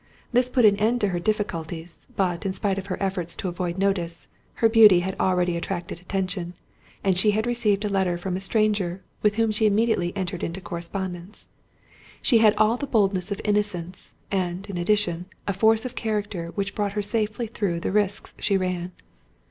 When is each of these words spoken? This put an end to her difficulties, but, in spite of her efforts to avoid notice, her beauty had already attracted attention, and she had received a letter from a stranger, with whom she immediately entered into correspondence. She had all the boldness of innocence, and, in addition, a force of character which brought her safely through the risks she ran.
This 0.31 0.49
put 0.49 0.65
an 0.65 0.77
end 0.77 0.99
to 1.01 1.09
her 1.09 1.19
difficulties, 1.19 2.07
but, 2.15 2.43
in 2.43 2.53
spite 2.53 2.79
of 2.79 2.87
her 2.87 2.97
efforts 2.99 3.35
to 3.35 3.47
avoid 3.47 3.77
notice, 3.77 4.25
her 4.55 4.67
beauty 4.67 5.01
had 5.01 5.15
already 5.19 5.55
attracted 5.55 5.99
attention, 5.99 6.55
and 7.03 7.15
she 7.15 7.29
had 7.37 7.45
received 7.45 7.85
a 7.85 7.87
letter 7.87 8.17
from 8.17 8.35
a 8.35 8.39
stranger, 8.39 9.03
with 9.21 9.35
whom 9.35 9.51
she 9.51 9.67
immediately 9.67 10.11
entered 10.17 10.41
into 10.43 10.59
correspondence. 10.59 11.45
She 12.19 12.39
had 12.39 12.55
all 12.57 12.77
the 12.77 12.87
boldness 12.87 13.31
of 13.31 13.41
innocence, 13.45 14.09
and, 14.31 14.67
in 14.67 14.75
addition, 14.75 15.27
a 15.47 15.53
force 15.53 15.85
of 15.85 15.93
character 15.93 16.47
which 16.55 16.73
brought 16.73 16.93
her 16.93 17.03
safely 17.03 17.45
through 17.45 17.79
the 17.81 17.91
risks 17.91 18.33
she 18.39 18.57
ran. 18.57 18.93